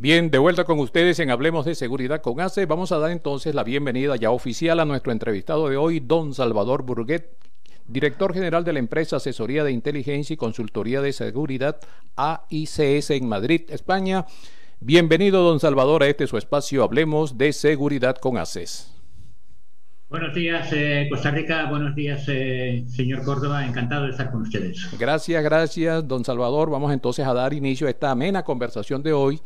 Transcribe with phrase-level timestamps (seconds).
[0.00, 2.66] Bien, de vuelta con ustedes en Hablemos de Seguridad con ACE.
[2.66, 6.84] Vamos a dar entonces la bienvenida ya oficial a nuestro entrevistado de hoy, don Salvador
[6.84, 7.36] Burguet,
[7.88, 11.80] director general de la empresa Asesoría de Inteligencia y Consultoría de Seguridad
[12.14, 14.24] AICS en Madrid, España.
[14.78, 18.94] Bienvenido, don Salvador, a este su espacio Hablemos de Seguridad con ACES.
[20.08, 21.68] Buenos días, eh, Costa Rica.
[21.68, 23.66] Buenos días, eh, señor Córdoba.
[23.66, 24.96] Encantado de estar con ustedes.
[24.96, 26.70] Gracias, gracias, don Salvador.
[26.70, 29.40] Vamos entonces a dar inicio a esta amena conversación de hoy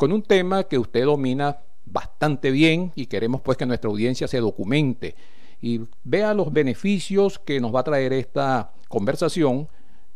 [0.00, 4.38] con un tema que usted domina bastante bien y queremos pues que nuestra audiencia se
[4.38, 5.14] documente
[5.60, 9.68] y vea los beneficios que nos va a traer esta conversación.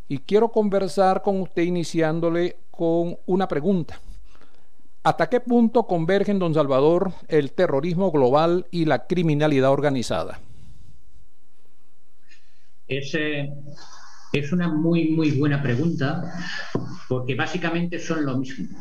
[0.08, 4.00] Y quiero conversar con usted iniciándole con una pregunta.
[5.02, 10.40] ¿Hasta qué punto convergen, don Salvador, el terrorismo global y la criminalidad organizada?
[12.88, 13.14] Es,
[14.32, 16.32] es una muy, muy buena pregunta,
[17.06, 18.78] porque básicamente son lo mismo.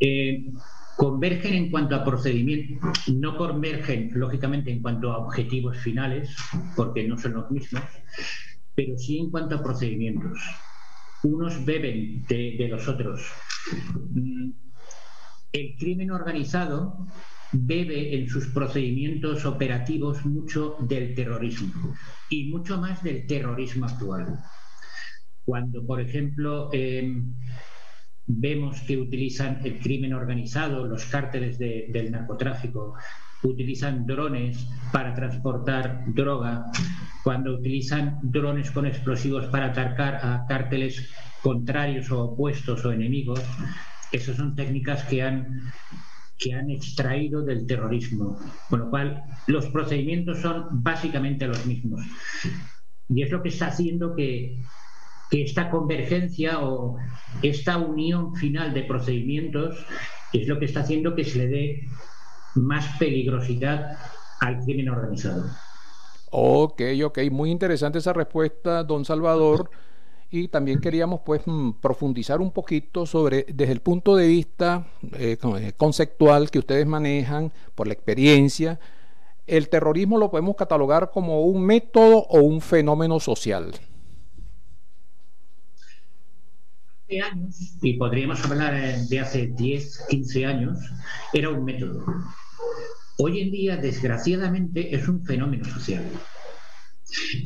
[0.00, 0.52] Eh,
[0.96, 6.34] convergen en cuanto a procedimientos, no convergen lógicamente en cuanto a objetivos finales,
[6.74, 7.84] porque no son los mismos,
[8.74, 10.38] pero sí en cuanto a procedimientos.
[11.22, 13.24] Unos beben de, los otros.
[14.12, 14.50] Mm,
[15.52, 17.06] el crimen organizado
[17.52, 21.94] bebe en sus procedimientos operativos mucho del terrorismo
[22.28, 24.40] y mucho más del terrorismo actual.
[25.44, 27.34] Cuando, por ejemplo, em,
[28.28, 32.94] vemos que utilizan el crimen organizado, los cárteles del narcotráfico,
[33.42, 36.66] utilizan drones para transportar droga,
[37.24, 41.08] cuando utilizan drones con explosivos para atacar a cárteles
[41.42, 43.40] contrarios o opuestos o enemigos,
[44.12, 45.62] esas son técnicas que han,
[46.36, 48.38] que han extraído del terrorismo,
[48.68, 52.04] con lo cual los procedimientos son básicamente los mismos.
[53.08, 54.60] Y es lo que está haciendo que
[55.30, 56.96] que esta convergencia o
[57.42, 59.76] esta unión final de procedimientos
[60.32, 61.88] es lo que está haciendo que se le dé
[62.54, 63.98] más peligrosidad
[64.40, 65.44] al crimen organizado.
[66.30, 69.70] Ok, ok, muy interesante esa respuesta, don Salvador.
[70.30, 75.38] Y también queríamos pues mm, profundizar un poquito sobre, desde el punto de vista eh,
[75.42, 78.78] eh, conceptual que ustedes manejan, por la experiencia,
[79.46, 83.72] el terrorismo lo podemos catalogar como un método o un fenómeno social.
[87.16, 90.78] Años, y podríamos hablar eh, de hace 10, 15 años,
[91.32, 92.04] era un método.
[93.18, 96.04] Hoy en día, desgraciadamente, es un fenómeno social.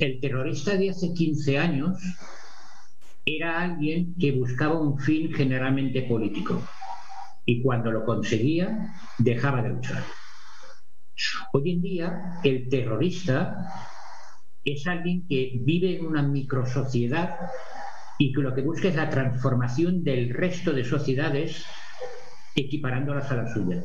[0.01, 1.99] El terrorista de hace 15 años
[3.25, 6.61] era alguien que buscaba un fin generalmente político
[7.47, 10.03] y cuando lo conseguía dejaba de luchar.
[11.53, 13.57] Hoy en día el terrorista
[14.65, 17.37] es alguien que vive en una microsociedad
[18.19, 21.65] y que lo que busca es la transformación del resto de sociedades
[22.55, 23.85] equiparándolas a la suya.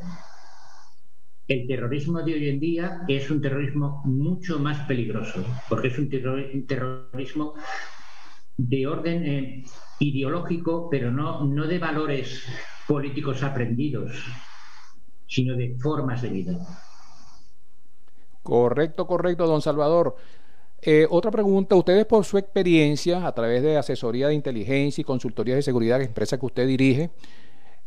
[1.46, 6.10] El terrorismo de hoy en día es un terrorismo mucho más peligroso, porque es un,
[6.66, 7.54] terrorismo
[8.58, 9.64] de orden eh,
[9.98, 12.44] ideológico, pero no, no de valores
[12.86, 14.12] políticos aprendidos,
[15.26, 16.58] sino de formas de vida.
[18.42, 20.16] Correcto, correcto, don Salvador.
[20.80, 25.56] Eh, otra pregunta, ustedes por su experiencia a través de asesoría de inteligencia y consultoría
[25.56, 27.10] de seguridad, empresa que usted dirige,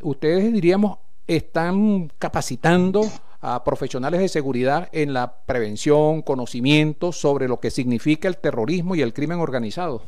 [0.02, 0.98] ustedes diríamos
[1.28, 3.02] están capacitando
[3.40, 9.02] a profesionales de seguridad en la prevención, conocimiento sobre lo que significa el terrorismo y
[9.02, 10.04] el crimen organizado.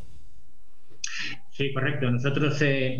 [1.52, 2.10] Sí, correcto.
[2.10, 3.00] Nosotros, eh,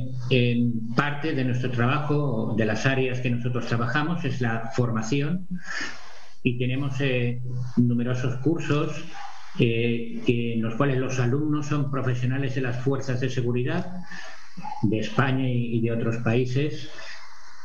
[0.96, 5.48] parte de nuestro trabajo, de las áreas que nosotros trabajamos, es la formación
[6.44, 7.42] y tenemos eh,
[7.78, 8.92] numerosos cursos
[9.58, 13.98] que, en los cuales los alumnos son profesionales de las fuerzas de seguridad
[14.82, 16.90] de España y, de otros países.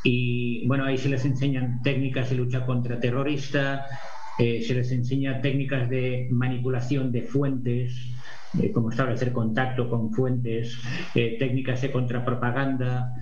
[0.04, 3.84] Y bueno, ahí se les enseñan técnicas de lucha contra terroristas,
[4.38, 8.14] eh, se les enseña técnicas de manipulación de fuentes,
[8.62, 10.78] eh, como establecer contacto con fuentes,
[11.14, 13.12] eh, técnicas de contrapropaganda,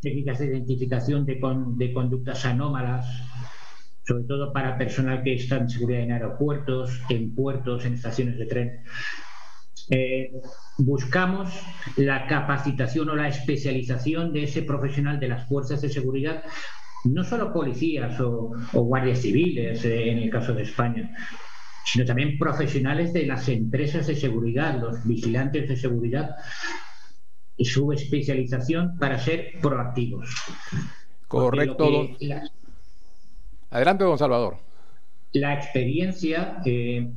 [0.00, 1.40] técnicas de identificación de,
[1.76, 3.04] de conductas anómalas,
[4.06, 8.46] sobre todo para personal que está en seguridad en aeropuertos, en puertos, en estaciones de
[8.46, 8.80] tren.
[9.90, 10.32] Eh,
[10.78, 11.50] buscamos
[11.96, 16.44] la capacitación o la especialización de ese profesional de las fuerzas de seguridad,
[17.04, 21.14] no solo policías o, guardias civiles eh, en el caso de España,
[21.84, 26.36] sino también profesionales de las empresas de seguridad, los vigilantes de seguridad,
[27.56, 30.28] y su especialización para ser proactivos.
[31.26, 31.88] Correcto.
[33.70, 34.56] Adelante, don Salvador.
[35.32, 37.10] La experiencia eh,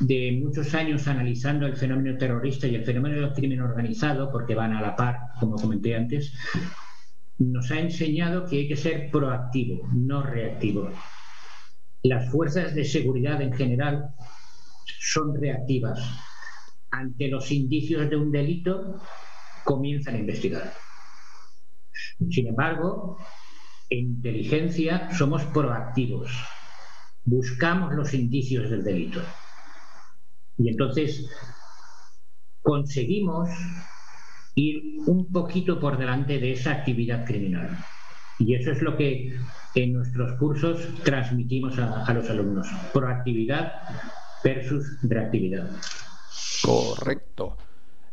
[0.00, 4.72] de muchos años analizando el fenómeno terrorista y el fenómeno del crimen organizado, porque van
[4.72, 6.32] a la par, como comenté antes,
[7.38, 10.90] nos ha enseñado que hay que ser proactivo, no reactivo.
[12.02, 14.14] Las fuerzas de seguridad en general
[15.00, 16.00] son reactivas.
[16.90, 19.00] Ante los indicios de un delito,
[19.64, 20.72] comienzan a investigar.
[22.30, 23.18] Sin embargo,
[23.90, 26.30] en inteligencia somos proactivos.
[27.24, 29.20] Buscamos los indicios del delito.
[30.58, 31.28] Y entonces
[32.62, 33.48] conseguimos
[34.54, 37.76] ir un poquito por delante de esa actividad criminal.
[38.38, 39.38] Y eso es lo que
[39.74, 42.66] en nuestros cursos transmitimos a, los alumnos.
[42.92, 43.72] Proactividad
[44.42, 45.70] versus reactividad.
[46.62, 47.56] Correcto.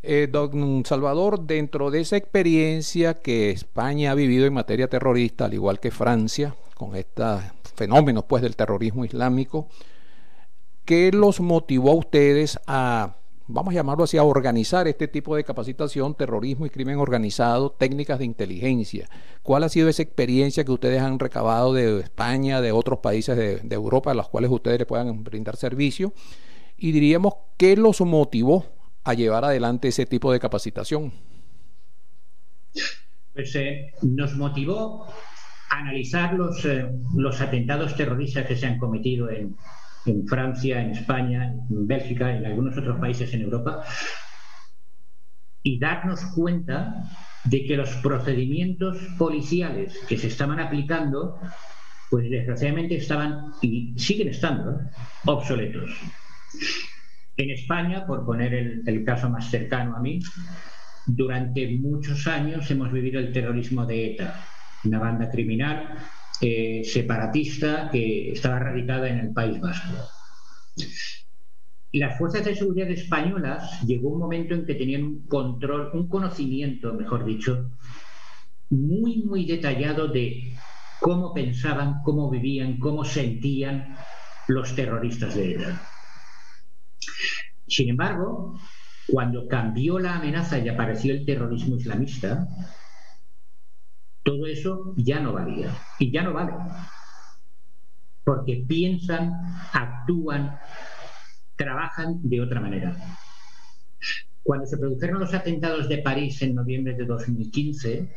[0.06, 5.54] Eh, don Salvador, dentro de esa experiencia que España ha vivido en materia terrorista, al
[5.54, 7.42] igual que Francia, con estos
[7.76, 9.70] fenómenos pues, del terrorismo islámico,
[10.84, 13.16] ¿qué los motivó a ustedes a
[13.48, 18.20] vamos a llamarlo así, a organizar este tipo de capacitación, terrorismo y crimen organizado, técnicas
[18.20, 19.10] de inteligencia.
[19.42, 23.76] ¿Cuál ha sido esa experiencia que ustedes han recabado de España, de otros países de,
[23.76, 26.14] Europa, a los cuales ustedes le puedan brindar servicio?
[26.78, 28.66] Y diríamos, ¿qué los motivó
[29.04, 31.12] a llevar adelante ese tipo de capacitación?
[33.34, 35.08] Pues eh, nos motivó
[35.70, 39.56] analizar los, eh, los atentados terroristas que se han cometido en,
[40.06, 43.84] en Francia, en España, en Bélgica, en algunos otros países en Europa,
[45.64, 47.10] y darnos cuenta
[47.46, 51.40] de que los procedimientos policiales que se estaban aplicando,
[52.10, 54.80] pues desgraciadamente estaban y siguen estando
[55.26, 55.90] obsoletos.
[57.36, 60.20] En España, por poner el, caso más cercano a mí,
[61.08, 64.40] durante muchos años hemos vivido el terrorismo de ETA,
[64.84, 65.98] una banda criminal
[66.42, 69.98] eh, separatista que estaba radicada en el País Vasco.
[71.92, 76.94] Las fuerzas de seguridad españolas llegó un momento en que tenían un control, un conocimiento,
[76.94, 77.72] mejor dicho,
[78.70, 80.56] muy, muy detallado de
[81.00, 83.96] cómo pensaban, cómo vivían, cómo sentían
[84.48, 85.93] los terroristas de ETA.
[87.68, 88.60] Sin embargo,
[89.08, 92.48] cuando cambió la amenaza y apareció el terrorismo islamista,
[94.24, 96.54] todo eso ya no valía y ya no vale.
[98.24, 99.34] Porque piensan,
[99.74, 100.58] actúan,
[101.56, 102.96] trabajan de otra manera.
[104.44, 108.10] Cuando se produjeron los atentados de París en noviembre de 2015,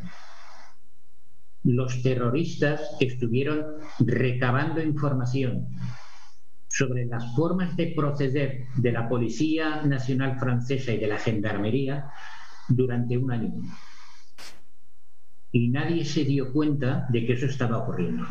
[1.64, 3.64] los terroristas estuvieron
[3.98, 5.68] recabando información
[6.68, 12.10] sobre las formas de proceder de la Policía Nacional Francesa y de la Gendarmería
[12.68, 13.52] durante un año
[15.56, 18.26] y nadie se dio cuenta de que eso estaba ocurriendo.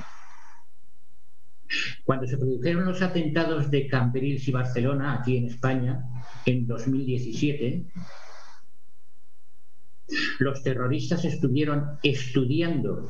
[2.03, 6.03] Cuando se produjeron los atentados de Cambrils y Barcelona, aquí en España,
[6.45, 7.83] en 2017,
[10.37, 13.07] los terroristas estuvieron estudiando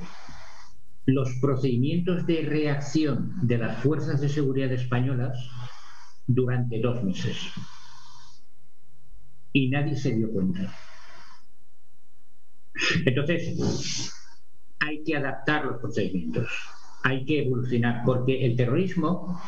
[1.06, 5.50] los procedimientos de reacción de las fuerzas de seguridad españolas
[6.26, 7.38] durante dos meses.
[9.54, 10.74] Y nadie se dio cuenta.
[13.06, 14.12] Entonces,
[14.80, 16.50] hay que adaptar los procedimientos,
[17.04, 19.40] hay que evolucionar, porque el terrorismo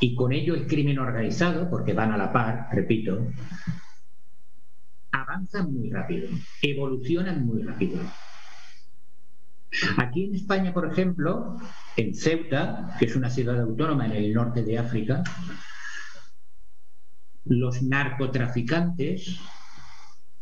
[0.00, 3.26] y con ello el crimen organizado, porque van a la par, repito,
[5.10, 6.28] avanzan muy rápido,
[6.62, 7.98] evolucionan muy rápido.
[9.98, 11.56] Aquí en España, por ejemplo,
[11.96, 15.22] en Ceuta, que es una ciudad autónoma en el norte de África,
[17.44, 19.38] los narcotraficantes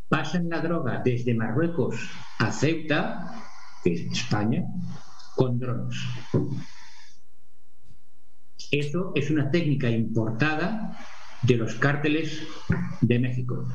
[0.09, 1.97] pasan la droga desde Marruecos
[2.39, 3.43] a Ceuta,
[3.83, 4.65] que es España,
[5.37, 5.97] con drones.
[8.71, 10.97] Eso es una técnica importada
[11.43, 12.47] de los cárteles
[13.01, 13.69] de México,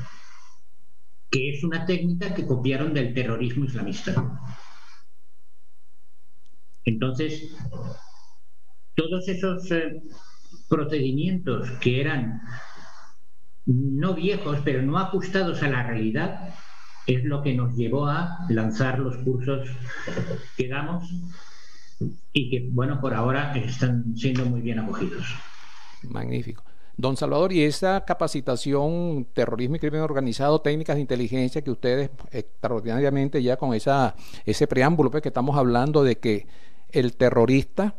[1.30, 4.40] que es una técnica que copiaron del terrorismo islamista.
[6.84, 7.54] Entonces,
[8.94, 10.02] todos esos eh,
[10.68, 12.40] procedimientos que eran
[13.66, 16.54] no viejos, pero no ajustados a la realidad,
[17.06, 19.68] es lo que nos llevó a lanzar los cursos
[20.56, 21.08] que damos
[22.32, 25.26] y que, bueno, por ahora están siendo muy bien acogidos.
[26.02, 26.64] Magnífico.
[26.96, 33.42] Don Salvador, y esa capacitación, terrorismo y crimen organizado, técnicas de inteligencia que ustedes extraordinariamente
[33.42, 36.46] ya con esa, ese preámbulo pues, que estamos hablando de que
[36.92, 37.94] el terrorista,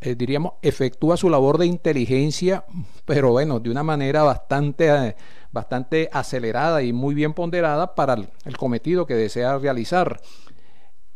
[0.00, 2.64] eh, diríamos, efectúa su labor de inteligencia,
[3.04, 5.16] pero bueno, de una manera bastante, eh,
[5.52, 10.20] bastante acelerada y muy bien ponderada para el cometido que desea realizar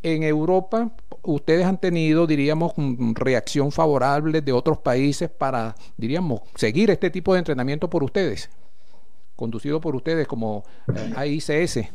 [0.02, 0.92] en Europa
[1.22, 2.72] ustedes han tenido, diríamos,
[3.14, 8.48] reacción favorable de otros países para, diríamos, seguir este tipo de entrenamiento por ustedes,
[9.34, 10.64] conducido por ustedes como
[10.94, 11.88] eh, AICS.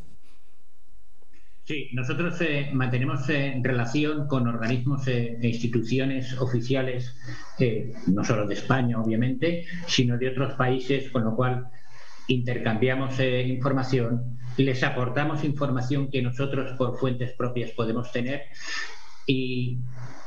[1.72, 7.16] Sí, nosotros eh, mantenemos eh, relación con organismos e instituciones oficiales,
[8.08, 11.70] no solo de España, obviamente, sino de otros países, con lo cual
[12.28, 18.42] intercambiamos información les aportamos información que nosotros por fuentes propias podemos tener
[19.26, 19.78] y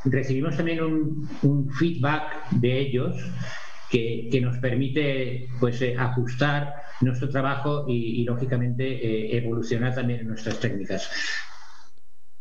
[0.07, 3.17] recibimos también un, feedback de ellos
[4.31, 11.09] que, nos permite pues eh, ajustar nuestro trabajo y, lógicamente eh, evolucionar también nuestras técnicas.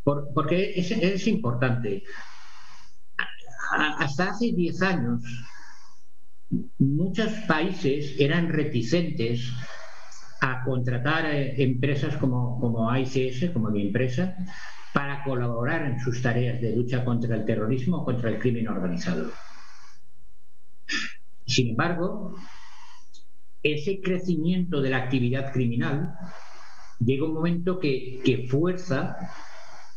[0.03, 2.03] porque es, importante.
[3.99, 5.21] hasta hace 10 años
[6.77, 9.51] muchos países eran reticentes
[10.41, 14.35] a contratar eh, empresas como, como ICS, como mi empresa,
[14.93, 19.31] para colaborar en sus tareas de lucha contra el terrorismo o contra el crimen organizado.
[21.45, 22.35] Sin embargo,
[23.61, 26.15] ese crecimiento de la actividad criminal
[26.99, 29.17] llega un momento que, que fuerza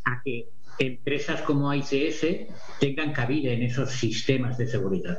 [0.05, 2.27] a que empresas como ICS
[2.81, 5.19] tengan cabida en esos sistemas de seguridad.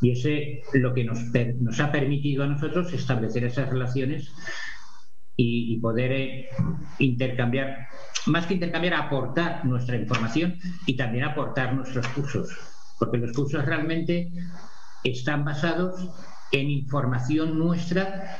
[0.00, 4.32] Y ese lo que nos, ha permitido a nosotros establecer esas relaciones
[5.36, 6.48] y, poder eh,
[6.98, 7.88] intercambiar,
[8.26, 12.48] más que intercambiar, aportar nuestra información y también aportar nuestros cursos.
[12.98, 14.30] Porque los cursos realmente
[15.10, 16.08] están basados
[16.52, 18.38] en información nuestra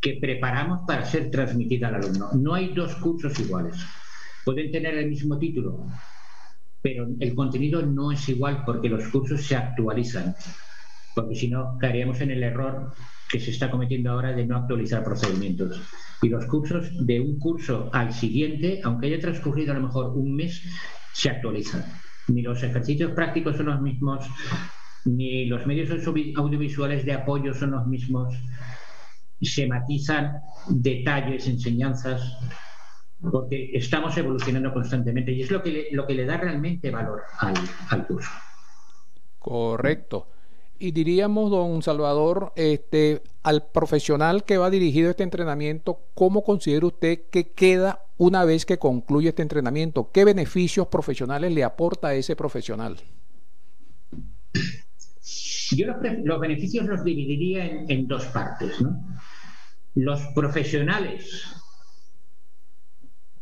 [0.00, 2.30] que preparamos para ser transmitida al alumno.
[2.34, 3.76] No hay dos cursos iguales.
[4.44, 5.86] Pueden tener el mismo título,
[6.80, 10.34] pero el contenido no es igual porque los cursos se actualizan
[11.14, 12.92] porque si no caeríamos en el error
[13.28, 15.80] que se está cometiendo ahora de no actualizar procedimientos.
[16.22, 20.34] Y los cursos de un curso al siguiente, aunque haya transcurrido a lo mejor un
[20.34, 20.62] mes,
[21.12, 21.84] se actualizan.
[22.28, 24.26] Ni los ejercicios prácticos son los mismos,
[25.04, 25.90] ni los medios
[26.36, 28.34] audiovisuales de apoyo son los mismos,
[29.40, 32.38] se matizan detalles, enseñanzas,
[33.20, 37.22] porque estamos evolucionando constantemente y es lo que le, lo que le da realmente valor
[37.38, 37.54] al,
[37.90, 38.30] al curso.
[39.38, 40.26] Correcto.
[40.78, 47.24] Y diríamos, don Salvador, este, al profesional que va dirigido este entrenamiento, ¿cómo considera usted
[47.30, 50.10] que queda una vez que concluye este entrenamiento?
[50.10, 52.96] ¿Qué beneficios profesionales le aporta a ese profesional?
[55.70, 55.86] Yo
[56.24, 58.80] los, beneficios los dividiría en, dos partes.
[58.80, 59.04] ¿no?
[59.94, 61.44] Los profesionales,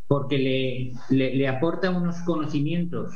[0.07, 0.39] porque
[1.11, 3.15] le, le, aporta unos conocimientos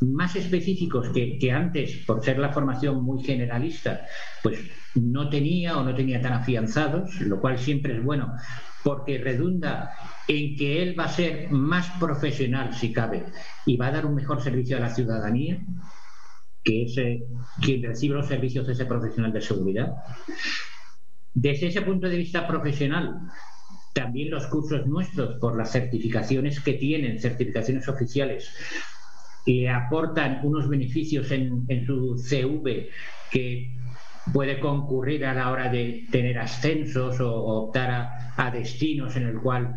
[0.00, 4.06] más específicos que, antes, por ser la formación muy generalista,
[4.42, 4.58] pues
[4.94, 8.34] no tenía o no tenía tan afianzados, lo cual siempre es bueno,
[8.82, 9.92] porque redunda
[10.26, 13.26] en que él va a ser más profesional, si cabe,
[13.64, 15.60] y va a dar un mejor servicio a la ciudadanía,
[16.64, 17.24] que es eh,
[17.60, 19.94] quien recibe los servicios de ese profesional de seguridad.
[21.34, 23.28] Desde ese punto de vista profesional,
[23.92, 28.54] también los cursos nuestros, por las certificaciones que tienen, certificaciones oficiales,
[29.44, 32.90] y aportan unos beneficios en, su CV
[33.30, 33.74] que
[34.32, 37.90] puede concurrir a la hora de tener ascensos o, optar
[38.36, 39.74] a, destinos en el cual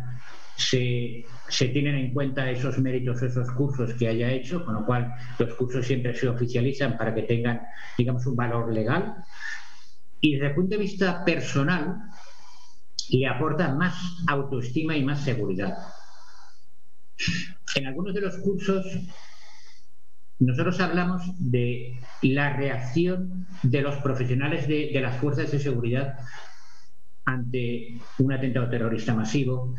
[0.56, 5.14] se, se, tienen en cuenta esos méritos, esos cursos que haya hecho, con lo cual
[5.38, 7.60] los cursos siempre se oficializan para que tengan,
[7.96, 9.16] digamos, un valor legal.
[10.20, 11.96] Y desde el punto de vista personal,
[13.10, 13.94] le aporta más
[14.26, 15.76] autoestima y más seguridad.
[17.74, 18.84] En algunos de los cursos
[20.38, 26.18] nosotros hablamos de la reacción de los profesionales de, las fuerzas de seguridad
[27.24, 29.74] ante un atentado terrorista masivo,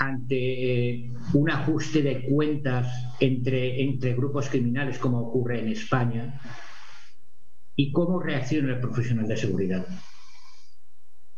[0.00, 2.88] ante eh, un ajuste de cuentas
[3.20, 6.40] entre, entre grupos criminales como ocurre en España,
[7.76, 9.86] y cómo reacciona el profesional de seguridad.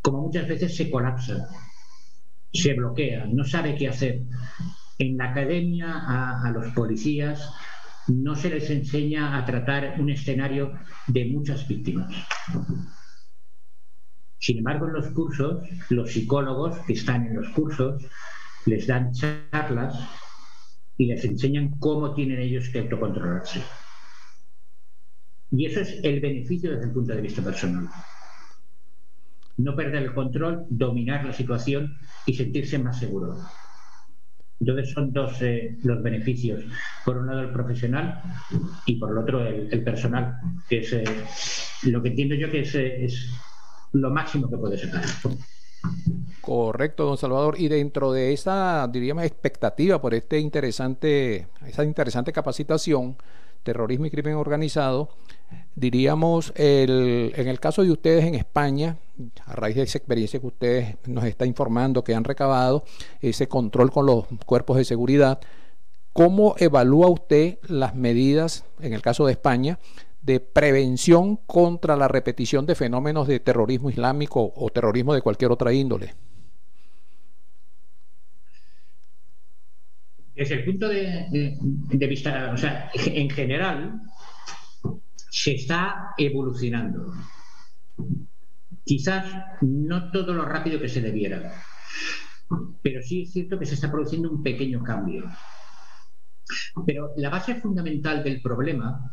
[0.00, 1.49] Como muchas veces se colapsa,
[2.52, 4.23] se bloquea, no sabe qué hacer.
[4.99, 7.52] En la academia a los policías
[8.09, 10.73] no se les enseña a tratar un escenario
[11.09, 12.12] de muchas víctimas.
[14.38, 18.04] Sin embargo, en los cursos, los psicólogos que están en los cursos
[18.66, 19.95] les dan charlas
[20.97, 23.62] y les enseñan cómo tienen ellos que autocontrolarse.
[25.50, 27.88] Y eso es el beneficio desde el punto de vista personal.
[29.59, 33.37] No perder el control, dominar la situación y sentirse más seguro.
[34.61, 36.64] Entonces son dos eh, los beneficios.
[37.04, 38.23] Por un lado el profesional
[38.87, 40.37] y por el otro el, personal,
[40.69, 41.04] que es eh,
[41.83, 43.28] lo que entiendo yo que es, eh, es
[43.92, 45.02] lo máximo que puede sacar.
[46.42, 47.54] Correcto, don Salvador.
[47.56, 53.16] Y dentro de esa, diríamos, expectativa por este interesante, esa interesante capacitación,
[53.62, 55.08] terrorismo y crimen organizado,
[55.76, 58.96] diríamos, el, en el caso de ustedes en España,
[59.46, 62.82] a raíz de esa experiencia que ustedes nos está informando, que han recabado,
[63.20, 65.38] ese control con los cuerpos de seguridad,
[66.12, 69.78] ¿cómo evalúa usted las medidas, en el caso de España,
[70.22, 75.72] de prevención contra la repetición de fenómenos de terrorismo islámico o terrorismo de cualquier otra
[75.72, 76.14] índole?
[80.34, 81.58] Desde el punto de,
[82.08, 84.00] vista, o sea, en general,
[85.30, 87.12] se está evolucionando.
[88.84, 89.26] Quizás
[89.60, 91.52] no todo lo rápido que se debiera,
[92.82, 95.30] pero sí es cierto que se está produciendo un pequeño cambio.
[96.86, 99.12] Pero la base fundamental del problema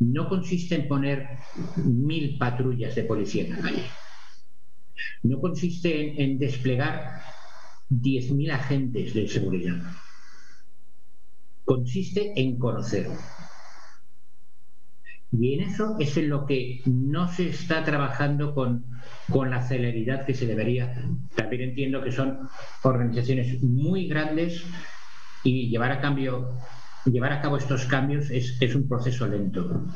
[0.00, 1.38] no consiste en poner
[1.76, 3.86] mil patrullas de policía en la calle.
[5.22, 7.20] No consiste en, desplegar
[7.88, 9.80] diez mil agentes de seguridad.
[11.64, 13.08] Consiste en conocer.
[15.32, 18.84] Y en eso es en lo que no se está trabajando con,
[19.30, 21.08] con la celeridad que se debería.
[21.36, 22.48] También entiendo que son
[22.82, 24.64] organizaciones muy grandes
[25.44, 26.58] y llevar a cambio
[27.04, 29.86] llevar a cabo estos cambios es, un proceso lento.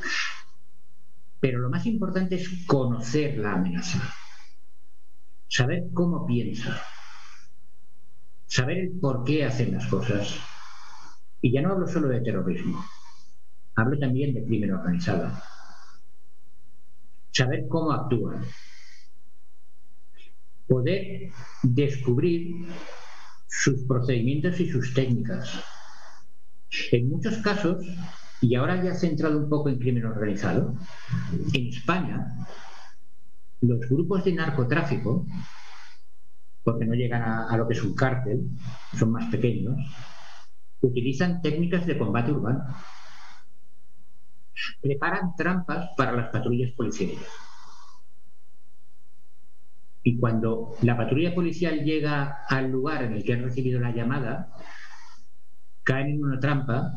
[1.40, 4.00] Pero lo más importante es conocer la amenaza,
[5.48, 6.80] saber cómo piensa,
[8.46, 10.34] saber el por qué hacen las cosas.
[11.44, 12.82] Y ya no hablo solo de terrorismo,
[13.74, 15.30] hablo también de crimen organizado.
[17.32, 18.42] Saber cómo actúan.
[20.66, 21.28] Poder
[21.62, 22.66] descubrir
[23.46, 25.62] sus procedimientos y sus técnicas
[26.92, 27.84] en muchos casos,
[28.40, 30.74] y ahora ya centrado un poco en crimen organizado,
[31.52, 32.26] en España,
[33.60, 35.26] los grupos de narcotráfico,
[36.62, 38.48] porque no llegan a, lo que es un cártel,
[38.98, 39.76] son más pequeños,
[40.84, 42.64] utilizan técnicas de combate urbano.
[44.80, 47.18] Preparan trampas para las patrullas policiales.
[50.02, 54.52] Y cuando la patrulla policial llega al lugar en el que han recibido la llamada,
[55.82, 56.92] caen en una trampa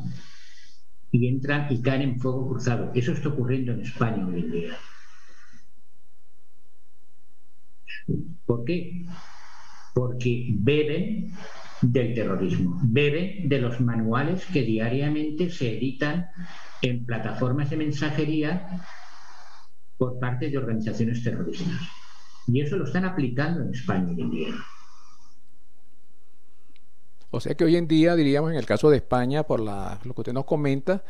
[1.12, 2.92] y entran y caen en fuego cruzado.
[2.94, 4.78] Eso está ocurriendo en España hoy en día.
[8.46, 9.06] ¿Por qué?
[9.98, 11.34] Porque beben
[11.82, 16.28] del terrorismo, beben de los manuales que diariamente se editan
[16.84, 18.80] en plataformas de mensajería
[19.98, 21.82] por parte de organizaciones terroristas.
[22.46, 24.48] Y eso lo están aplicando en España hoy en día.
[27.32, 30.22] O sea que hoy en día, diríamos en el caso de España, por lo que
[30.22, 31.04] usted nos comenta,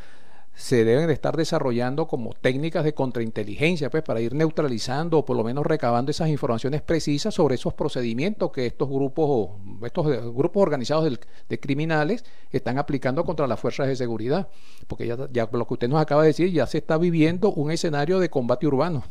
[0.58, 5.38] se deben de estar desarrollando como técnicas de contrainteligencia, pues para ir neutralizando o por
[5.38, 9.52] lo menos recabando esas informaciones precisas sobre esos procedimientos que estos grupos,
[9.84, 11.15] estos grupos organizados
[11.48, 14.48] de, criminales están aplicando contra las fuerzas de seguridad.
[14.88, 17.70] Porque ya, ya lo que usted nos acaba de decir, ya se está viviendo un
[17.70, 19.04] escenario de combate urbano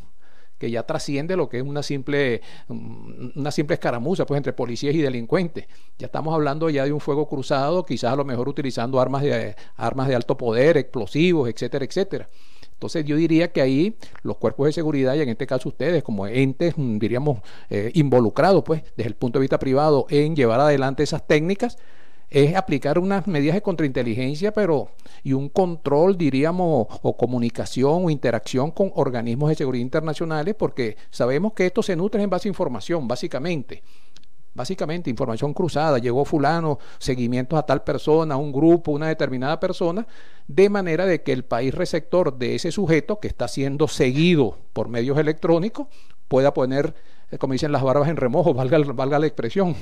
[0.58, 4.94] que ya trasciende lo que es una simple, mm, una simple escaramuza pues, entre policías
[4.94, 5.66] y delincuentes.
[5.98, 9.54] Ya estamos hablando ya de un fuego cruzado, quizás a lo mejor utilizando armas de,
[9.76, 12.28] armas de alto poder, explosivos, etcétera, etcétera.
[12.76, 16.26] Entonces yo diría que ahí los cuerpos de seguridad y en este caso ustedes como
[16.26, 17.40] entes, mm, diríamos,
[17.70, 21.78] eh, involucrados pues desde el punto de vista privado en llevar adelante esas técnicas,
[22.30, 24.88] es aplicar unas medidas de contrainteligencia, pero
[25.22, 31.52] y un control, diríamos, o comunicación o interacción con organismos de seguridad internacionales, porque sabemos
[31.52, 33.82] que esto se nutre en base a información, básicamente.
[34.54, 40.06] Básicamente, información cruzada, llegó fulano, seguimientos a tal persona, un grupo, una determinada persona,
[40.48, 44.88] de manera de que el país receptor de ese sujeto que está siendo seguido por
[44.88, 45.88] medios electrónicos
[46.26, 46.94] pueda poner,
[47.30, 49.76] eh, como dicen las barbas en remojo, valga, valga la expresión,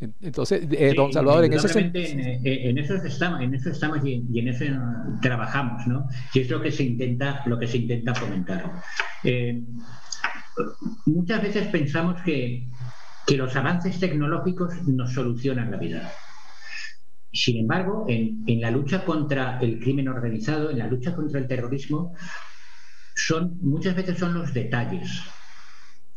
[0.00, 2.04] entonces, eh, don Salvador, en ese sentido.
[2.04, 4.64] Eh, en, eso estamos, en eso estamos y, en eso
[5.22, 6.08] trabajamos, ¿no?
[6.32, 8.72] Y es lo que se intenta, lo que se intenta fomentar.
[9.22, 9.62] Eh,
[11.06, 12.68] muchas veces pensamos que,
[13.26, 16.12] que los avances tecnológicos nos solucionan la vida.
[17.32, 21.48] Sin embargo, en, en, la lucha contra el crimen organizado, en la lucha contra el
[21.48, 22.14] terrorismo,
[23.14, 25.22] son, muchas veces son los detalles,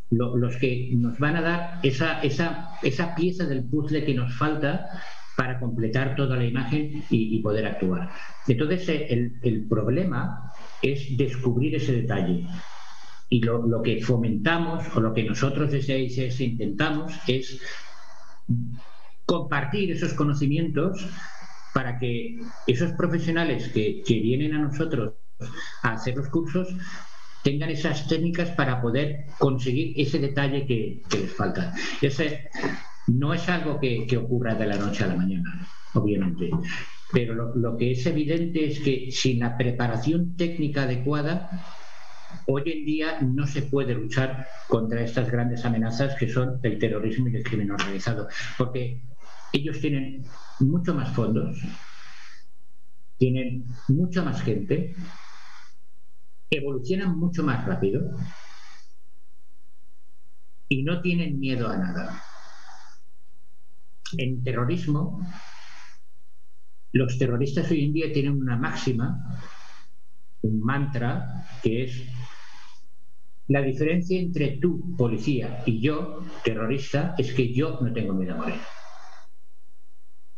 [0.09, 4.87] los que nos van a dar esa, esa, esa pieza del puzzle que nos falta
[5.37, 8.09] para completar toda la imagen y, poder actuar.
[8.47, 12.47] Entonces, eh, el, problema es descubrir ese detalle.
[13.29, 17.61] Y lo, que fomentamos o lo que nosotros desde ICS intentamos es
[19.25, 21.05] compartir esos conocimientos
[21.73, 25.13] para que esos profesionales que, vienen a nosotros
[25.83, 26.69] a hacer los cursos
[27.43, 31.73] tengan esas técnicas para poder conseguir ese detalle que, les falta.
[32.01, 32.49] Ese
[33.07, 36.49] no es algo que, ocurra de la noche a la mañana, obviamente,
[37.11, 41.49] pero lo, lo, que es evidente es que sin la preparación técnica adecuada,
[42.47, 47.29] hoy en día no se puede luchar contra estas grandes amenazas que son el terrorismo
[47.29, 49.01] y el crimen organizado, porque
[49.53, 50.23] ellos tienen
[50.59, 51.57] mucho más fondos,
[53.17, 54.95] tienen mucha más gente,
[56.49, 58.15] evolucionan mucho más rápido
[60.69, 62.21] y no tienen miedo a nada.
[64.17, 65.21] En terrorismo,
[66.93, 69.39] los terroristas hoy en día tienen una máxima,
[70.41, 72.03] un mantra, que es
[73.47, 78.37] la diferencia entre tú, policía, y yo, terrorista, es que yo no tengo miedo a
[78.37, 78.59] morir.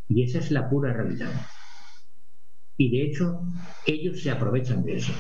[0.10, 1.32] Y esa es la pura realidad.
[2.78, 3.42] Y de hecho,
[3.86, 5.14] ellos se aprovechan de eso.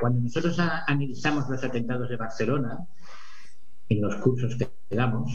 [0.00, 2.86] Cuando nosotros analizamos los atentados de Barcelona,
[3.88, 5.32] en los cursos que damos,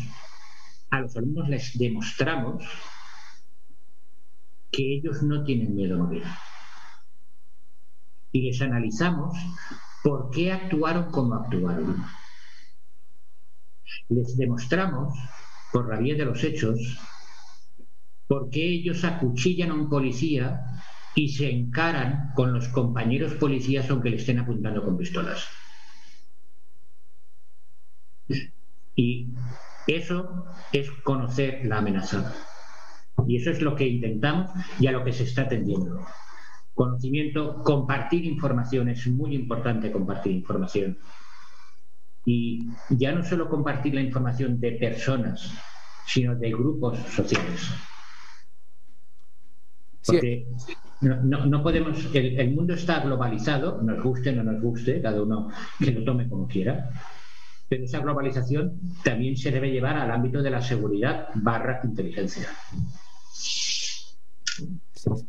[0.89, 2.63] a los alumnos les demostramos
[4.71, 6.23] que ellos no tienen miedo a morir.
[8.31, 9.37] Y les analizamos
[10.03, 12.03] por qué actuaron como actuaron.
[14.09, 15.17] Les demostramos,
[15.73, 16.79] por la vía de los hechos,
[18.31, 20.63] ¿Por qué ellos acuchillan a un policía
[21.15, 25.47] y se encaran con los compañeros policías aunque le estén apuntando con pistolas?
[28.95, 29.27] Y
[29.87, 32.33] eso es conocer la amenaza.
[33.27, 36.05] Y eso es lo que intentamos y a lo que se está atendiendo.
[36.73, 40.97] Conocimiento, compartir información, es muy importante compartir información.
[42.25, 45.51] Y ya no solo compartir la información de personas,
[46.05, 47.71] sino de grupos sociales.
[50.05, 50.47] Porque
[51.01, 55.91] no, podemos, el, mundo está globalizado, nos guste o no nos guste, cada uno que
[55.91, 56.89] lo tome como quiera,
[57.67, 62.47] pero esa globalización también se debe llevar al ámbito de la seguridad barra inteligencia.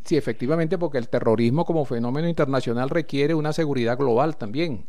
[0.05, 4.87] Sí, efectivamente, porque el terrorismo como fenómeno internacional requiere una seguridad global también.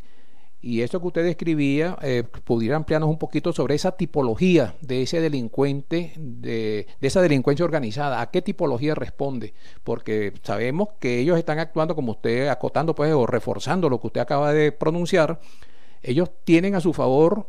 [0.66, 5.20] Y eso que usted describía, eh, pudiera ampliarnos un poquito sobre esa tipología de ese
[5.20, 11.94] delincuente, de, esa delincuencia organizada, a qué tipología responde, porque sabemos que ellos están actuando,
[11.94, 15.38] como usted acotando pues, o reforzando lo que usted acaba de pronunciar,
[16.02, 17.46] ellos tienen a su favor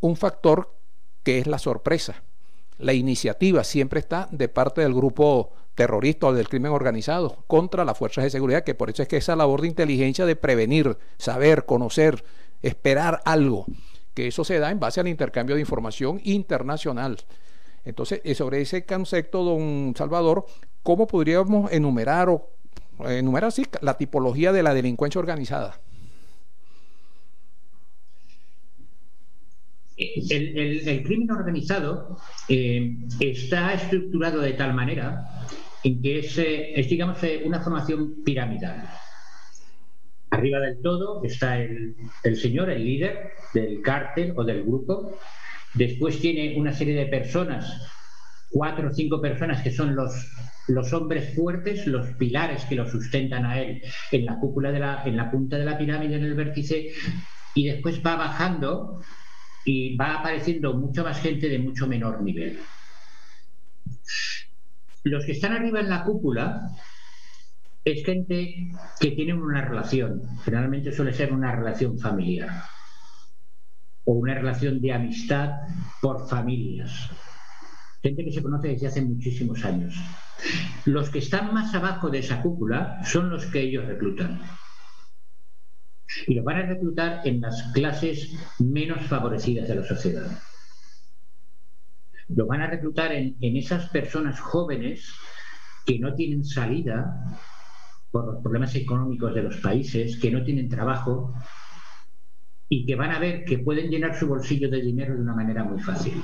[0.00, 0.74] un factor
[1.22, 2.22] que es la sorpresa.
[2.78, 7.96] La iniciativa siempre está de parte del grupo terrorista o del crimen organizado contra las
[7.96, 11.64] fuerzas de seguridad, que por eso es que esa labor de inteligencia de prevenir, saber,
[11.64, 12.24] conocer,
[12.60, 13.66] esperar algo,
[14.14, 17.18] que eso se da en base al intercambio de información internacional.
[17.84, 20.46] Entonces, eh, sobre ese concepto, don Salvador,
[20.82, 22.48] ¿cómo podríamos enumerar o
[23.06, 25.80] enumerar así la tipología de la delincuencia organizada?
[29.96, 35.46] El, crimen organizado eh, está estructurado de tal manera
[35.84, 38.88] en que es, eh, digamos, eh, una formación piramidal.
[40.30, 45.18] Arriba del todo está el, el, señor, el líder del cártel o del grupo.
[45.74, 47.90] Después tiene una serie de personas,
[48.50, 50.12] cuatro o cinco personas que son los,
[50.68, 55.02] los hombres fuertes, los pilares que lo sustentan a él en la cúpula de la,
[55.04, 56.92] en la punta de la pirámide, en el vértice,
[57.54, 59.00] y después va bajando
[59.64, 62.58] y va apareciendo mucha más gente de mucho menor nivel.
[65.04, 66.70] Los que están arriba en la cúpula
[67.84, 68.70] es gente
[69.00, 72.50] que tiene una relación, generalmente suele ser una relación familiar
[74.04, 75.50] o una relación de amistad
[76.00, 77.10] por familias.
[78.02, 79.94] Gente que se conoce desde hace muchísimos años.
[80.84, 84.40] Los que están más abajo de esa cúpula son los que ellos reclutan.
[86.26, 90.42] Y los van a reclutar en las clases menos favorecidas de la sociedad
[92.34, 95.14] lo van a reclutar en, esas personas jóvenes
[95.86, 97.38] que no tienen salida
[98.10, 101.34] por los problemas económicos de los países, que no tienen trabajo
[102.68, 105.64] y que van a ver que pueden llenar su bolsillo de dinero de una manera
[105.64, 106.22] muy fácil.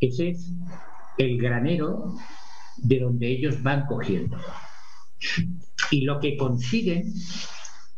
[0.00, 0.52] Ese es
[1.18, 2.14] el granero
[2.76, 4.38] de donde ellos van cogiendo.
[5.90, 7.12] Y lo que consiguen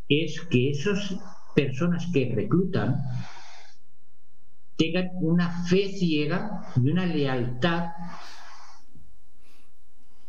[0.08, 1.16] es que esas
[1.54, 3.02] personas que reclutan
[4.76, 7.90] tengan una fe ciega y una lealtad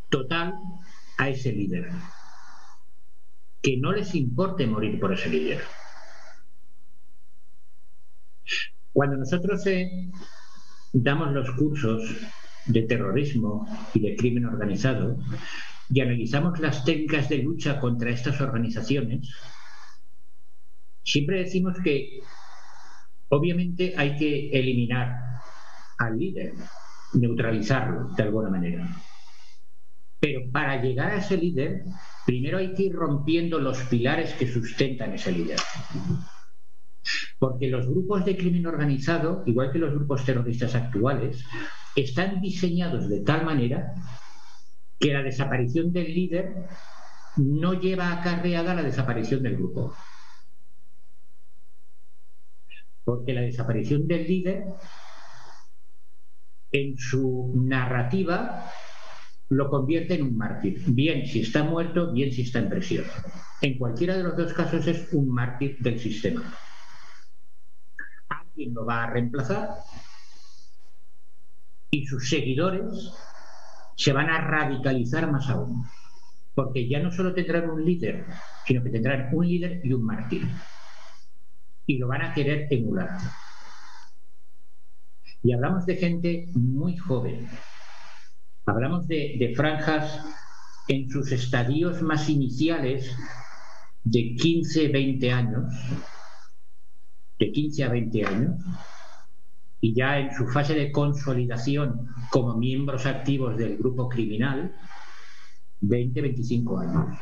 [0.10, 0.56] total
[1.17, 1.91] a ese líder.
[3.62, 5.62] Que no les importe morir por ese líder.
[8.91, 10.10] Cuando nosotros eh,
[10.93, 12.02] damos los cursos
[12.65, 15.17] de terrorismo y de crimen organizado
[15.89, 19.34] y analizamos las técnicas de lucha contra estas organizaciones,
[21.04, 22.21] siempre decimos que
[23.30, 25.15] obviamente hay que eliminar
[25.97, 26.54] al líder,
[27.13, 28.88] neutralizarlo de alguna manera.
[30.19, 31.84] Pero para llegar a ese líder,
[32.25, 35.60] primero hay que ir rompiendo los pilares que sustentan ese líder.
[37.39, 41.43] Porque los grupos de crimen organizado, igual que los grupos terroristas actuales,
[41.95, 43.93] están diseñados de tal manera
[45.00, 46.54] que la desaparición del líder
[47.38, 49.96] no lleva acarreada la desaparición del grupo.
[53.06, 54.66] Porque la desaparición del líder
[56.72, 58.72] en su narrativa
[59.50, 63.06] lo convierte en un mártir, bien si está muerto, bien si está en prisión.
[63.62, 66.54] En cualquiera de los dos casos es un mártir del sistema.
[68.28, 69.70] Alguien lo va a reemplazar
[71.90, 73.12] y sus seguidores
[74.00, 75.84] se van a radicalizar más aún,
[76.56, 78.26] porque ya no solo tendrán un líder,
[78.66, 80.48] sino que tendrán un líder y un mártir.
[81.86, 83.18] Y lo van a querer emular.
[85.44, 87.50] Y hablamos de gente muy joven,
[88.66, 90.24] Hablamos de, franjas
[90.88, 93.14] en sus estadios más iniciales
[94.06, 95.74] de 15, 20 años,
[97.38, 98.62] de 15 a 20 años,
[99.82, 104.76] y ya en su fase de consolidación como miembros activos del grupo criminal,
[105.82, 107.18] 20, 25 años.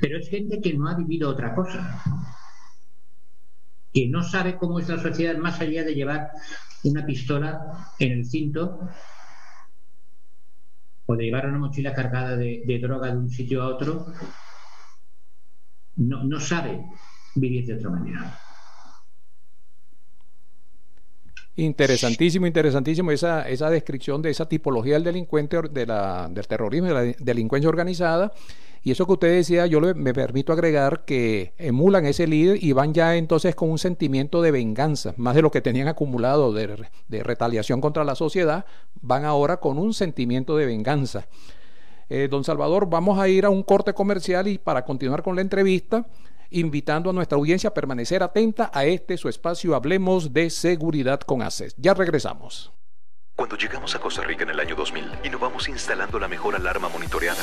[0.00, 2.02] Pero es gente que no ha vivido otra cosa,
[3.92, 6.30] que no sabe cómo es la sociedad más allá de llevar
[6.84, 8.88] una pistola en el cinto
[11.06, 14.06] o de llevar una mochila cargada de, droga de un sitio a otro,
[15.96, 16.82] no, no sabe
[17.34, 18.38] vivir de otra manera.
[21.56, 26.94] Interesantísimo, interesantísimo esa, esa descripción de esa tipología del delincuente, de la, del terrorismo, de
[26.94, 28.32] la delincuencia organizada
[28.84, 32.92] y eso que usted decía, yo me permito agregar que emulan ese líder y van
[32.92, 36.88] ya entonces con un sentimiento de venganza, más de lo que tenían acumulado de,
[37.22, 38.64] retaliación contra la sociedad,
[39.00, 41.28] van ahora con un sentimiento de venganza.
[42.08, 45.42] Eh, don Salvador, vamos a ir a un corte comercial y para continuar con la
[45.42, 46.04] entrevista,
[46.52, 51.42] invitando a nuestra audiencia a permanecer atenta a este su espacio Hablemos de Seguridad con
[51.42, 51.74] ACES.
[51.76, 52.72] Ya regresamos.
[53.36, 57.42] Cuando llegamos a Costa Rica en el año 2000, innovamos instalando la mejor alarma monitoreada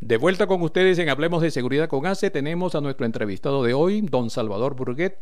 [0.00, 3.74] De vuelta con ustedes en Hablemos de Seguridad con ACE, tenemos a nuestro entrevistado de
[3.74, 5.18] hoy, don Salvador Burguet,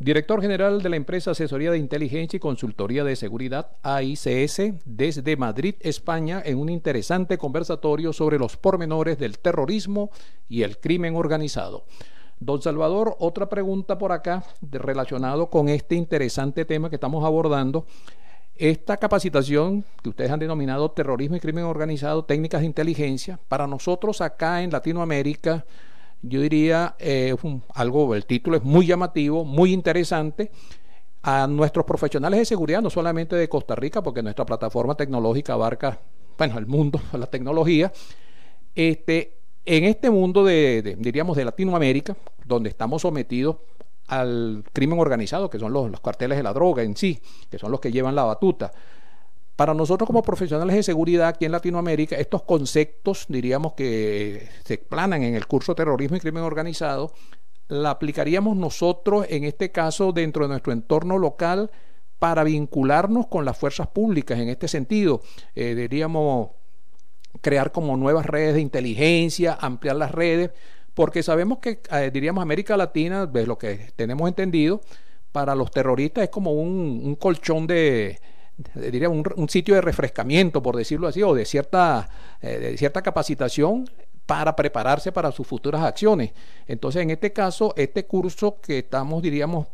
[0.00, 5.76] director general de la empresa Asesoría de Inteligencia y Consultoría de Seguridad AICS desde Madrid,
[5.78, 10.10] España, en un interesante conversatorio sobre los pormenores del terrorismo
[10.48, 11.84] y el crimen organizado.
[12.40, 17.86] Don Salvador, otra pregunta por acá relacionado con este interesante tema que estamos abordando
[18.58, 24.20] esta capacitación que ustedes han denominado terrorismo y crimen organizado, técnicas de inteligencia, para nosotros
[24.20, 25.64] acá en Latinoamérica,
[26.22, 27.34] yo diría eh,
[27.74, 30.50] algo, el título es muy llamativo, muy interesante.
[31.22, 36.00] A nuestros profesionales de seguridad, no solamente de Costa Rica, porque nuestra plataforma tecnológica abarca,
[36.38, 37.92] bueno, el mundo, la tecnología,
[38.74, 43.56] este, en este mundo de, diríamos, de Latinoamérica, donde estamos sometidos
[44.08, 47.70] al crimen organizado, que son los, los carteles de la droga en sí, que son
[47.70, 48.72] los que llevan la batuta.
[49.56, 55.22] Para nosotros como profesionales de seguridad aquí en Latinoamérica, estos conceptos, diríamos que se planan
[55.22, 57.12] en el curso Terrorismo y Crimen Organizado,
[57.68, 61.70] la aplicaríamos nosotros en este caso dentro de nuestro entorno local
[62.18, 65.22] para vincularnos con las fuerzas públicas en este sentido.
[65.54, 66.50] Eh, diríamos
[67.40, 70.50] crear como nuevas redes de inteligencia, ampliar las redes,
[70.96, 74.80] porque sabemos que, eh, diríamos, América Latina, de lo que tenemos entendido,
[75.30, 78.18] para los terroristas es como un, colchón de,
[78.74, 82.08] diríamos, un, sitio de refrescamiento, por decirlo así, o de cierta,
[82.40, 83.84] eh, de cierta capacitación
[84.24, 86.32] para prepararse para sus futuras acciones.
[86.66, 89.66] Entonces, en este caso, este curso que estamos, diríamos,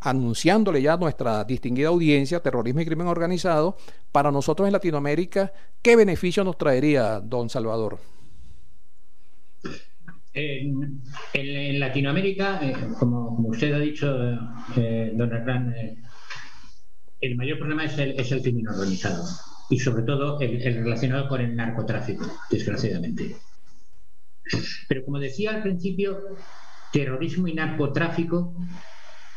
[0.00, 3.76] anunciándole ya a nuestra distinguida audiencia, terrorismo y crimen organizado,
[4.10, 8.00] para nosotros en Latinoamérica, ¿qué beneficio nos traería, don Salvador?
[10.34, 14.12] En, Latinoamérica, eh, como, usted ha dicho,
[14.76, 15.96] eh, don Hernán, eh,
[17.20, 19.24] el mayor problema es el, crimen organizado
[19.70, 23.36] y sobre todo el, relacionado con el narcotráfico, desgraciadamente.
[24.88, 26.18] Pero como decía al principio,
[26.92, 28.56] terrorismo y narcotráfico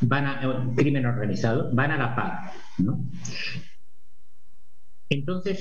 [0.02, 2.52] van a, crimen organizado, van a la par.
[5.10, 5.60] Entonces,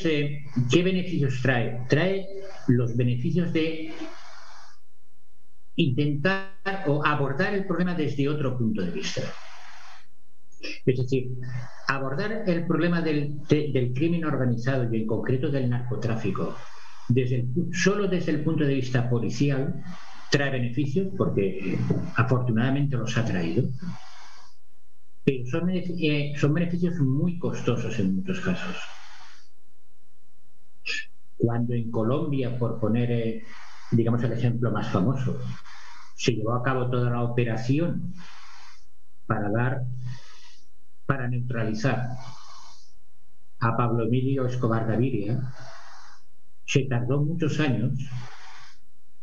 [0.70, 1.86] ¿qué beneficios trae?
[1.88, 2.26] Trae
[2.68, 3.92] los beneficios de
[5.76, 9.22] intentar o abordar el problema desde otro punto de vista.
[10.84, 11.30] Es decir,
[11.86, 13.40] abordar el problema del,
[13.94, 16.56] crimen organizado y en concreto del narcotráfico
[17.08, 19.84] desde solo desde el punto de vista policial
[20.30, 21.78] trae beneficios porque
[22.16, 23.68] afortunadamente los ha traído,
[25.22, 28.76] pero son, eh, son beneficios muy costosos en muchos casos.
[31.36, 33.44] Cuando en Colombia, por poner eh,
[33.90, 35.38] digamos, el ejemplo más famoso.
[36.16, 38.14] Se llevó a cabo toda la operación
[39.26, 39.82] para dar,
[41.04, 42.08] para neutralizar
[43.60, 45.52] a Pablo Emilio Escobar Gaviria.
[46.64, 47.92] Se tardó muchos años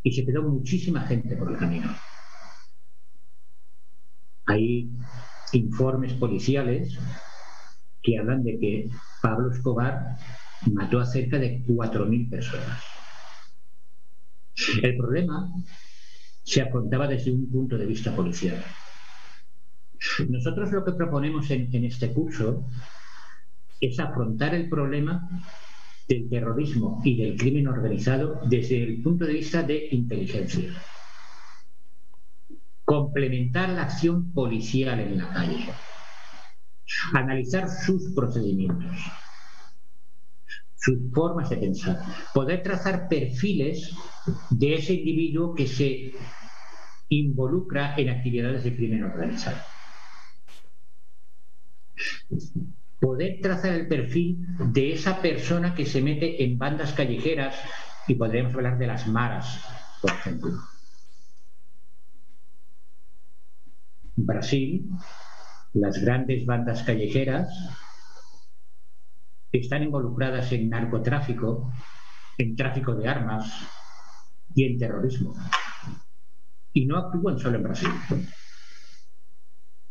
[0.03, 1.89] y se quedó muchísima gente por el camino.
[4.45, 4.91] Hay
[5.53, 6.99] informes policiales
[8.03, 8.89] que hablan de que
[9.21, 10.17] Pablo Escobar
[10.71, 12.83] mató a cerca de 4.000 personas.
[14.83, 15.49] El problema
[16.43, 18.63] se afrontaba desde un punto de vista policial.
[20.29, 22.65] Nosotros lo que proponemos en, este curso
[23.79, 25.27] es afrontar el problema
[26.07, 30.73] del terrorismo y del crimen organizado desde el punto de vista de inteligencia.
[32.83, 35.69] Complementar la acción policial en la calle.
[37.13, 38.97] Analizar sus procedimientos
[40.83, 41.97] sus formas de pensar,
[42.33, 43.95] poder trazar perfiles
[44.49, 46.11] de ese individuo que se
[47.07, 49.57] involucra en actividades de crimen organizado.
[52.99, 57.55] Poder trazar el perfil de esa persona que se mete en bandas callejeras
[58.07, 59.61] y podríamos hablar de las maras,
[60.01, 60.51] por ejemplo.
[64.17, 64.89] Brasil,
[65.73, 67.49] las grandes bandas callejeras
[69.59, 71.71] están involucradas en narcotráfico,
[72.37, 73.45] en tráfico de armas
[74.55, 75.35] y en terrorismo.
[76.73, 77.89] Y no actúan solo en Brasil.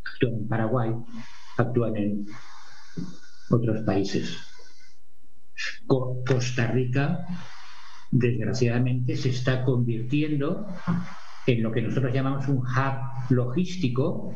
[0.04, 0.92] Actúan en Paraguay,
[1.56, 2.26] actúan en
[3.50, 4.36] otros países.
[5.86, 7.24] Costa Rica,
[8.10, 10.66] desgraciadamente, se está convirtiendo
[11.46, 14.34] en lo que nosotros llamamos un hub logístico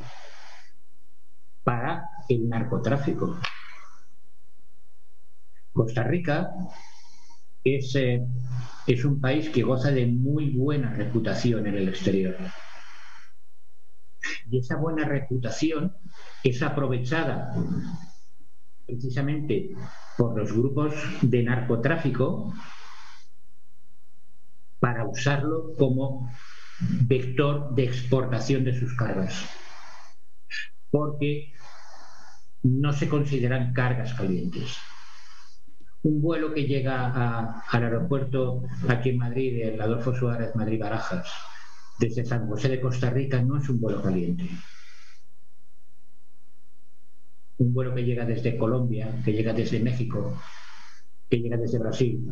[1.64, 3.40] para el narcotráfico.
[5.76, 6.50] Costa Rica
[7.62, 8.26] es, eh,
[8.86, 12.34] es un país que goza de muy buena reputación en el exterior.
[14.50, 15.94] Y esa buena reputación
[16.42, 17.52] es aprovechada
[18.86, 19.76] precisamente
[20.16, 22.54] por los grupos de narcotráfico
[24.80, 26.30] para usarlo como
[27.02, 29.46] vector de exportación de sus cargas.
[30.90, 31.52] Porque
[32.62, 34.78] no se consideran cargas calientes
[36.06, 41.28] un vuelo que llega al aeropuerto aquí en Madrid, el Adolfo Suárez Madrid Barajas,
[41.98, 44.48] desde San José de Costa Rica, no es un vuelo caliente.
[47.58, 50.40] Un vuelo que llega desde Colombia, que llega desde México,
[51.28, 52.24] que llega desde Brasil,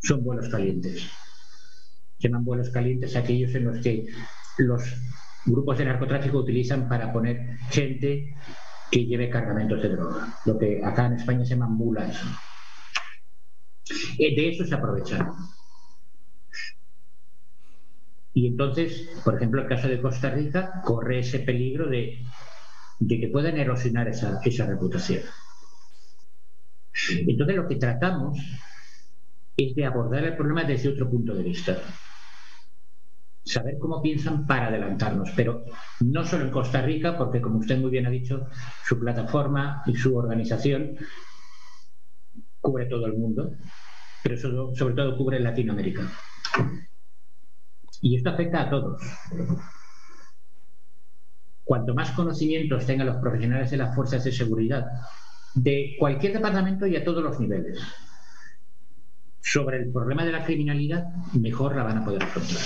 [0.00, 1.10] son vuelos calientes.
[2.18, 4.06] Se llaman vuelos calientes aquellos en los que
[4.58, 4.82] los
[5.44, 8.36] grupos de narcotráfico utilizan para poner gente
[8.92, 12.22] que lleve cargamentos de droga, lo que acá en España se llaman mulas.
[14.18, 15.34] Eh, de eso se aprovecharon.
[18.34, 22.18] Y entonces, por ejemplo, el caso de Costa Rica corre ese peligro de,
[23.08, 25.22] que puedan erosionar esa, esa reputación.
[27.26, 28.38] Entonces, lo que tratamos
[29.56, 31.78] es de abordar el problema desde otro punto de vista.
[33.42, 35.64] Saber cómo piensan para adelantarnos, pero
[36.00, 38.48] no solo en Costa Rica, porque como usted muy bien ha dicho,
[38.84, 40.98] su plataforma y su organización
[42.60, 43.52] cubre todo el mundo,
[44.26, 46.02] pero sobre todo cubre Latinoamérica.
[48.00, 49.00] Y esto afecta a todos.
[51.62, 54.84] Cuanto más conocimientos tengan los profesionales de las fuerzas de seguridad,
[55.54, 57.80] de cualquier departamento y a todos los niveles,
[59.40, 61.04] sobre el problema de la criminalidad,
[61.34, 62.62] mejor la van a poder afrontar.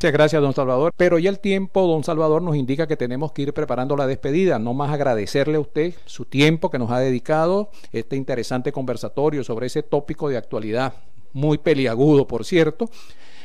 [0.00, 0.92] Muchas gracias, don Salvador.
[0.96, 4.60] Pero ya el tiempo, don Salvador, nos indica que tenemos que ir preparando la despedida.
[4.60, 9.66] No más agradecerle a usted su tiempo que nos ha dedicado, este interesante conversatorio sobre
[9.66, 10.94] ese tópico de actualidad,
[11.32, 12.88] muy peliagudo, por cierto.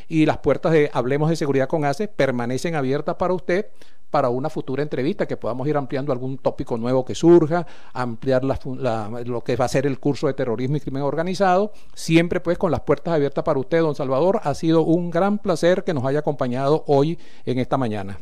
[0.08, 3.66] Y las puertas de Hablemos de Seguridad con ACE permanecen abiertas para usted
[4.14, 9.42] para una futura entrevista, que podamos ir ampliando algún tópico nuevo que surja, ampliar lo
[9.44, 12.82] que va a ser el curso de terrorismo y crimen organizado, siempre pues con las
[12.82, 14.40] puertas abiertas para usted, don Salvador.
[14.44, 18.20] Ha sido un gran placer que nos haya acompañado hoy en esta mañana.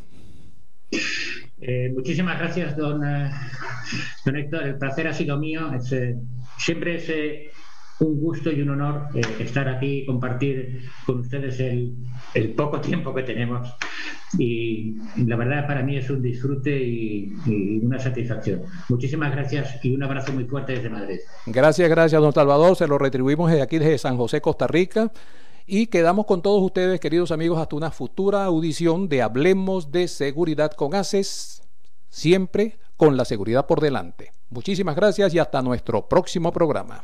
[1.60, 3.30] Eh, muchísimas gracias, don, eh,
[4.24, 4.64] don, Héctor.
[4.64, 5.70] El placer ha sido mío.
[5.92, 6.16] Eh,
[6.58, 7.52] siempre es
[8.02, 9.08] un gusto y un honor
[9.40, 11.96] estar aquí y compartir con ustedes el,
[12.34, 13.74] el poco tiempo que tenemos
[14.38, 17.34] y la verdad para mí es un disfrute y,
[17.84, 18.64] una satisfacción.
[18.90, 21.20] Muchísimas gracias y un abrazo muy fuerte desde Madrid.
[21.46, 22.76] Gracias, gracias, don Salvador.
[22.76, 25.12] Se lo retribuimos desde aquí, desde San José, Costa Rica.
[25.66, 30.72] Y quedamos con todos ustedes, queridos amigos, hasta una futura audición de Hablemos de Seguridad
[30.72, 31.64] con ACES,
[32.10, 34.32] siempre con la seguridad por delante.
[34.50, 37.04] Muchísimas gracias y hasta nuestro próximo programa.